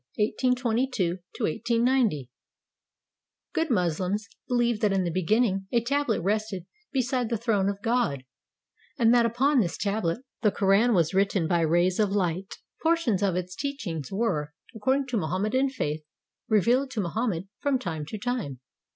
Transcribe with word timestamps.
182 0.15 1.19
2 1.35 1.43
1 1.43 1.51
890) 1.69 2.31
Good 3.53 3.69
Moslems 3.69 4.27
believe 4.47 4.79
that 4.79 4.91
in 4.91 5.03
the 5.03 5.11
beginning 5.11 5.67
a 5.71 5.79
tablet 5.83 6.21
rested 6.21 6.65
beside 6.91 7.29
the 7.29 7.37
throne 7.37 7.69
of 7.69 7.83
God, 7.83 8.23
and 8.97 9.13
that 9.13 9.27
upon 9.27 9.59
this 9.59 9.77
tablet 9.77 10.23
the 10.41 10.49
Koran 10.49 10.95
was 10.95 11.13
written 11.13 11.47
by 11.47 11.59
rays 11.61 11.99
of 11.99 12.09
light. 12.13 12.55
Portions 12.81 13.21
of 13.21 13.35
its 13.35 13.55
teachings 13.55 14.11
were, 14.11 14.55
according 14.73 15.05
to 15.05 15.17
Mohammedan 15.17 15.69
faith, 15.69 16.01
revealed 16.49 16.89
to 16.89 17.01
Mohammed 17.01 17.47
from 17.59 17.77
time 17.77 18.03
to 18.07 18.17
time. 18.17 18.59